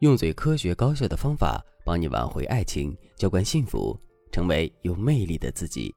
[0.00, 3.94] 用最科学高效的方法帮你挽回爱情，浇灌幸福，
[4.32, 5.94] 成为有魅力的自己。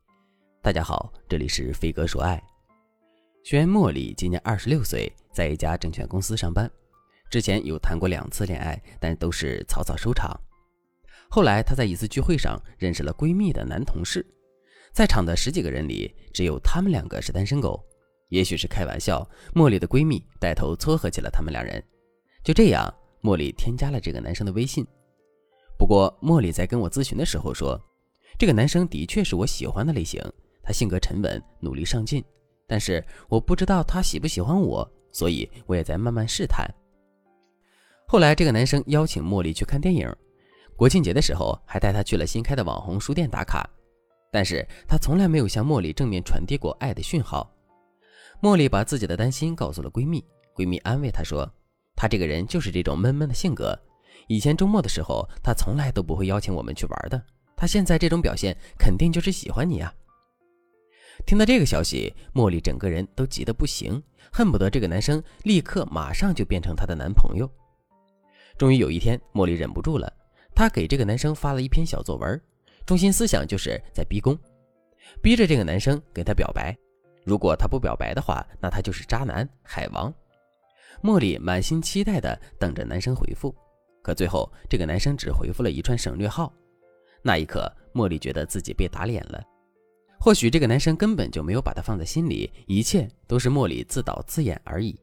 [0.62, 2.42] 大家好，这里是飞哥说爱。
[3.46, 6.70] 学员茉莉今年二十六岁，在一家证券公司上班。
[7.30, 10.38] 之前有谈过两次恋爱，但都是草草收场。
[11.30, 14.26] 后来她在一次聚会上认识了闺蜜的男同事，
[14.92, 17.82] 在场的十几个人里，只有他们两个是单身狗。
[18.28, 21.82] 也许是开玩笑，茉莉的闺蜜带头撮合起了他们两人。
[22.44, 22.94] 就这样。
[23.24, 24.86] 茉莉添加了这个男生的微信，
[25.80, 27.80] 不过茉莉在跟我咨询的时候说，
[28.38, 30.22] 这个男生的确是我喜欢的类型，
[30.62, 32.22] 他性格沉稳，努力上进，
[32.68, 36.70] 但是我不知道他喜不喜欢我，所以我也在慢慢试探。
[38.06, 40.14] 后来这个男生邀请茉莉去看电影，
[40.76, 43.66] 国庆节的时候还带她去了新开的网红书店打卡，
[44.34, 47.50] 但是他从来没有向茉莉正面传递过爱的讯号。
[48.42, 50.22] 茉莉把自己的担心告诉了闺蜜，
[50.54, 51.50] 闺蜜安慰她说。
[51.96, 53.78] 他这个人就是这种闷闷的性格。
[54.28, 57.22] 以前周末的时候，他从来都不会邀请我们去玩的。
[57.56, 59.94] 他现在这种表现，肯定就是喜欢你啊！
[61.26, 67.50] 听到这个消息，茉莉整个人都急得不行，恨不得这个男生立刻马上就变成她的男朋友。
[68.58, 70.12] 终于有一天，茉莉忍不住了，
[70.56, 72.42] 她给这个男生发了一篇小作文，
[72.86, 74.38] 中心思想就是在逼宫，
[75.22, 76.76] 逼着这个男生给她表白。
[77.24, 80.14] 如果他不表白的话，那他就是渣男海王。
[81.02, 83.54] 茉莉满心期待地等着男生回复，
[84.02, 86.54] 可最后这个男生只回复了一串省略号。
[87.22, 89.42] 那一刻，茉莉觉得自己被打脸了。
[90.20, 94.98] 或许这个男生根本就没有把她放在心里，一切都是茉莉自导自演而已。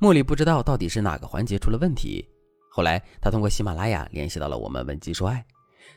[0.00, 2.28] 茉莉不知道到底是哪个环节出了问题。
[2.70, 5.44] 后来，她通过喜马拉雅联系到了我们文姬说爱，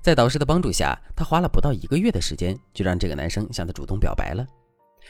[0.02, 4.48] 在导师的帮助下，她花了不到一个月的时间，就让这个男生向她主动表白了。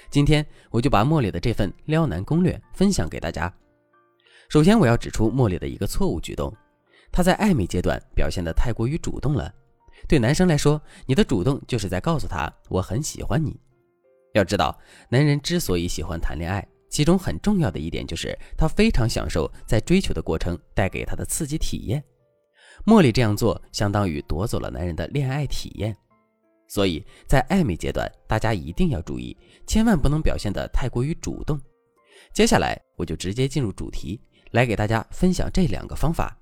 [0.09, 3.53] 今天，我就把茉莉的这份撩男攻略分享给大家。
[4.51, 6.53] 首先，我要指出茉莉的一个错误举动，
[7.09, 9.49] 她在暧昧阶段表现得太过于主动了。
[10.09, 13.57] 对男生来说，你的主动就是在告诉他我很喜欢你。
[14.33, 22.03] 要知道，男人之所以喜欢谈恋爱，其中很重要的一点就是他非常享受在追求的过程带给他的刺激体验。
[22.85, 25.95] 茉莉这样做，相当于夺走了男人的恋爱体验。
[26.67, 31.57] 所以在暧昧阶段，大家一定要注意，千万不能表现得太过于主动。
[32.33, 34.19] 接下来，我就直接进入主题。
[34.51, 36.37] 来给大家分享这两个方法。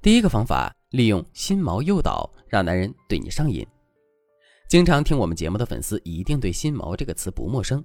[0.00, 3.66] 第一个方法，利用心锚诱导，让男人对你上瘾。
[4.68, 7.84] 经常听我们节目的粉丝一定对“心锚”这个词不陌生，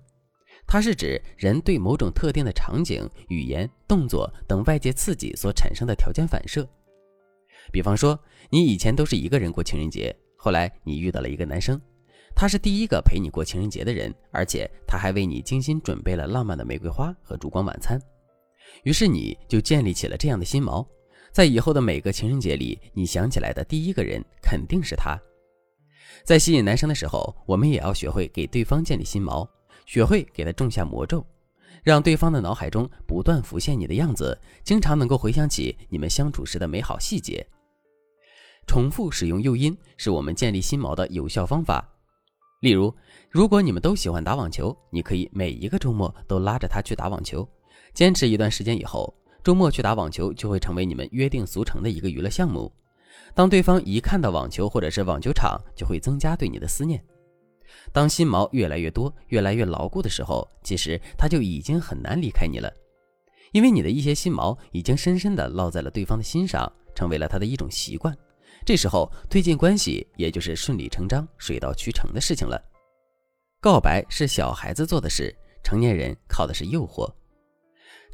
[0.66, 6.68] 它是指人对某种特定的场景、语言、动作等外界刺激所产生的条件反射。
[7.72, 8.18] 比方说，
[8.50, 11.80] 你以前都是一个人过情人节，后来你遇到了一个男生，
[12.34, 18.02] 他是第一个陪你过情人节的人，而且他还为你精心准备了浪漫的玫瑰花和烛光晚餐。
[18.84, 20.86] 于是你就建立起了这样的心锚，
[21.32, 25.20] 在以后的每个情人节里，你想起来的第一个人肯定是他。
[26.24, 29.48] 在吸引男生的时候，我们也要学会给对方建立心锚，
[29.86, 31.26] 学会给他种下魔咒，
[31.84, 37.46] 让对方的脑海中不断浮现你的样子，经常能够回想起你们相处时的美好细节。
[38.66, 41.88] 重复使用诱因是我们建立心锚的有效方法。
[42.62, 42.94] 例如，
[43.30, 47.48] 如果你们都喜欢打网球，你可以每一个周末都拉着他去打网球。
[47.98, 49.12] 坚持一段时间以后，
[49.44, 52.72] 周末去打网球就会成为你们约定俗成的一个娱乐项目。
[53.34, 57.04] 当对方一看到网球或者是网球场，就会增加对你的思念。
[57.92, 62.72] 当心毛越来越多、越来越牢固的时候，其实他就已经很难离开你了，
[63.52, 68.16] 因为你的一些心毛已经深深地烙在了对方的心上，成为了他的一种习惯。
[68.64, 72.64] 这时候推进关系也就是顺理成章、水到渠成的事情了。
[73.60, 77.12] 告白是小孩子做的事，成年人靠的是诱惑。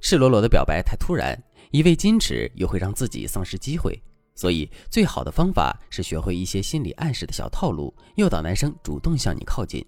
[0.03, 1.41] 赤裸裸的表白太突然，
[1.72, 3.97] 一味矜持又会让自己丧失机会，
[4.36, 9.84] 所以最好的方法是学会一些心理暗示的小套路，诱导男生主动向你靠近。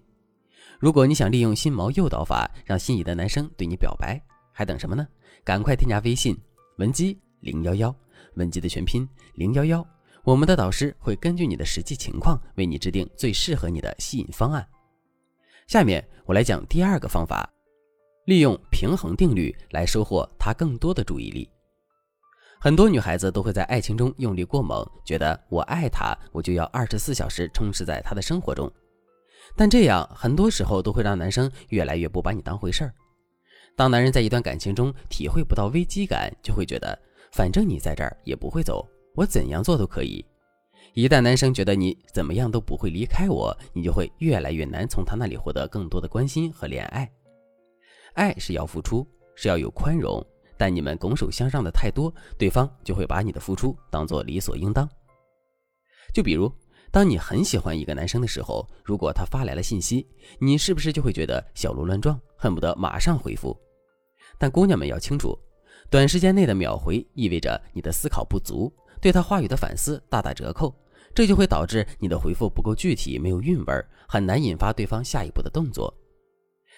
[0.80, 4.18] 如果你想利用心锚诱导法让心仪的男生对你表白，
[4.52, 5.06] 还等什么呢？
[5.44, 6.34] 赶快添加微信
[6.78, 7.94] 文姬零幺幺，
[8.36, 9.86] 文姬的全拼零幺幺，
[10.24, 14.66] 我们的导师会根据你的实际情况为你制定最适合你的吸引方案。
[15.66, 17.52] 下面我来讲第二个方法。
[18.26, 21.48] 利用平衡定律来收获他更多的注意力。
[22.58, 28.70] 很多女孩子都会在爱情中用力过猛，觉得我爱他，我就要二十四小时充斥在他的生活中。
[29.54, 32.92] 但这样很多时候都会让男生越来越不把你当回事儿。
[33.76, 36.98] 当男人在一段感情中体会不到危机感，就会觉得
[37.30, 38.84] 反正你在这儿也不会走，
[39.14, 40.24] 我怎样做都可以。
[40.94, 47.08] 一旦男生觉得你怎么样都不会离开我，你就会越来越难从他那里获得更多的关心和怜爱。
[48.16, 50.24] 爱是要付出，是要有宽容，
[50.56, 54.88] 但你们拱手相让的太多，对方就会把你的付出当做理所应当。
[56.14, 56.50] 就比如，
[56.90, 60.06] 当你很喜欢一个男生的时候，如果他发来了信息，
[60.38, 63.54] 你是不是就会觉得小鹿乱撞，恨不得马上回复？
[64.38, 65.38] 但姑娘们要清楚，
[65.90, 70.74] 短时间内的秒回意味着你的思考不足，对他话语的反思大打折扣，
[71.14, 75.92] 这就会导致你的回复不够具体，没有韵味，很难引发对方下一步的动作。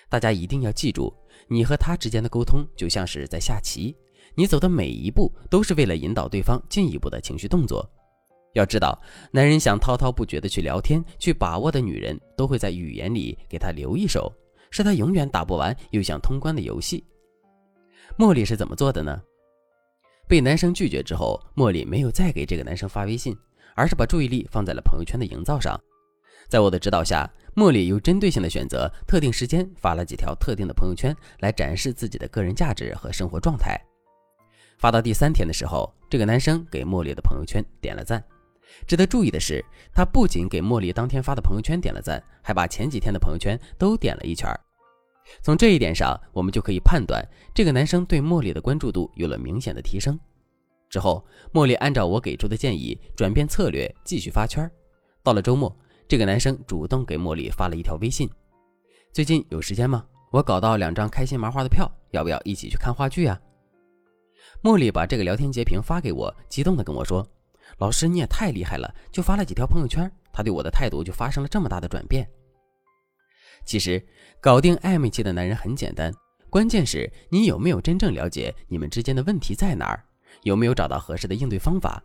[0.08, 1.14] 大家一定要记住，
[1.48, 3.94] 你和他之间的沟通就像是在下棋，
[4.34, 7.88] 你走的每一步都是为了引导对方进一步的情绪动作。
[8.54, 8.98] 要知道，
[9.30, 14.32] 男人想滔滔不绝的去聊天、去把握的女人，都会在语言里给他留一手，
[14.70, 17.04] 是他永远打不完又想通关的游戏。
[18.16, 19.20] 茉莉是怎么做的呢？
[20.26, 23.36] 被男生拒绝之后，茉莉没有再给这个男生发微信，
[23.76, 25.78] 而是把注意力放在了朋友圈的营造上。
[26.48, 33.76] 在我的指导下，茉莉有针对性的选择特定时间发了几条特定的朋友圈，来展示自己的个人价值和生活状态。
[34.78, 38.22] 发到第三天的时候，这个男生给茉莉的朋友圈点了赞。
[38.86, 44.48] 值得注意的是，他不仅给茉莉当天发的朋友圈点了赞，还把前几天的朋友圈都点了一圈。
[45.42, 47.20] 从这一点上，我们就可以判断
[47.52, 50.16] 这个男生对茉莉的关注度有了明显的提升。
[50.88, 54.70] 之后，茉莉按照我给出的建议，转变策略，继续发圈。
[55.24, 55.76] 到了周末。
[56.08, 58.26] 这个男生主动给茉莉发了一条微信
[59.12, 60.06] ：“最近有时间吗？
[60.30, 63.38] 我搞到两张开心麻花的票，要不要一起去看话剧啊？”
[64.64, 67.28] 茉莉把这个聊天截屏发给我，激动地跟我说
[67.76, 68.90] ：“老师，你也太厉害了！
[69.12, 72.26] 就发了几条朋友圈，他对我的态度就发生了这么大的转变。”
[73.66, 74.02] 其实，
[74.40, 76.10] 搞定暧昧期的男人很简单，
[76.48, 80.02] 关键是你有没有真正了解你们之间的问题在哪儿，
[80.44, 82.02] 有没有找到合适的应对方法。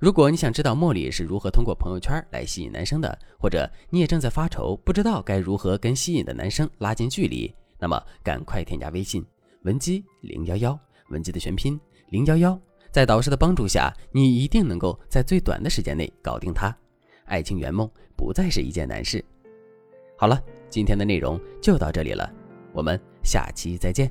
[0.00, 9.22] 如果你想知道茉莉是如何通过朋友圈来吸引男生的，或者你也正在发愁，不知道该如何跟吸引的男生拉近距离，那么赶快添加微信
[9.64, 10.78] 文姬零幺幺，
[11.10, 12.58] 文姬的全拼零幺幺，
[12.90, 16.74] 在导师的帮助下，你一定能够在最短的时间内搞定他，
[17.26, 17.86] 爱情圆梦
[18.16, 19.22] 不再是一件难事。
[20.16, 22.32] 好了，今天的内容就到这里了，
[22.72, 24.10] 我们下期再见。